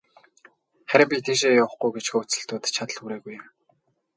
[0.89, 3.45] Харин би тийшээ явахгүй гэж хөөцөлдөөд, чадал хүрээгүй юм.